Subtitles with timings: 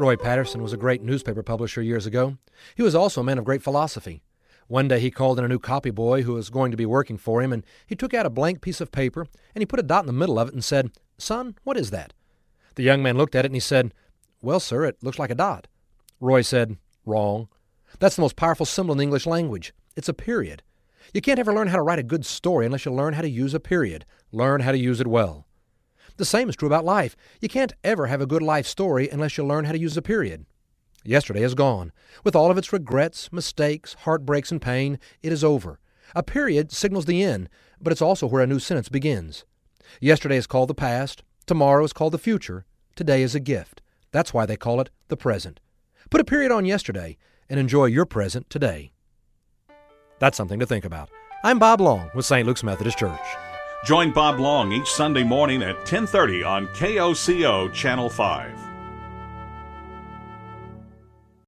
[0.00, 2.38] Roy Patterson was a great newspaper publisher years ago.
[2.74, 4.22] He was also a man of great philosophy.
[4.66, 7.16] One day he called in a new copy boy who was going to be working
[7.16, 9.82] for him, and he took out a blank piece of paper and he put a
[9.82, 12.12] dot in the middle of it and said, Son, what is that?
[12.76, 13.92] The young man looked at it and he said,
[14.42, 15.66] Well, sir, it looks like a dot.
[16.20, 17.48] Roy said, Wrong.
[17.98, 19.72] That's the most powerful symbol in the English language.
[19.96, 20.62] It's a period.
[21.12, 23.28] You can't ever learn how to write a good story unless you learn how to
[23.28, 24.04] use a period.
[24.30, 25.47] Learn how to use it well.
[26.18, 27.16] The same is true about life.
[27.40, 30.02] You can't ever have a good life story unless you learn how to use a
[30.02, 30.46] period.
[31.04, 31.92] Yesterday is gone.
[32.24, 35.78] With all of its regrets, mistakes, heartbreaks, and pain, it is over.
[36.16, 37.48] A period signals the end,
[37.80, 39.44] but it's also where a new sentence begins.
[40.00, 41.22] Yesterday is called the past.
[41.46, 42.66] Tomorrow is called the future.
[42.96, 43.80] Today is a gift.
[44.10, 45.60] That's why they call it the present.
[46.10, 47.16] Put a period on yesterday
[47.48, 48.90] and enjoy your present today.
[50.18, 51.10] That's something to think about.
[51.44, 52.44] I'm Bob Long with St.
[52.44, 53.47] Luke's Methodist Church.
[53.84, 58.67] Join Bob Long each Sunday morning at 10:30 on KOCO Channel 5.